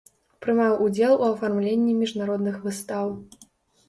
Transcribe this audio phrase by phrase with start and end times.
[0.43, 3.13] Прымаў ўдзел у афармленні міжнародных выстаў.